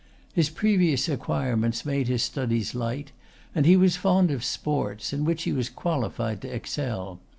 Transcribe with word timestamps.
His 0.33 0.49
previous 0.49 1.07
acquirements 1.07 1.85
made 1.85 2.07
his 2.07 2.23
studies 2.23 2.73
light; 2.73 3.11
and 3.53 3.67
he 3.67 3.77
was 3.77 3.97
fond 3.97 4.31
of 4.31 4.43
sports, 4.43 5.13
in 5.13 5.25
which 5.25 5.43
he 5.43 5.53
was 5.53 5.69
qualified 5.69 6.41
to 6.41 6.47
excel. 6.51 7.19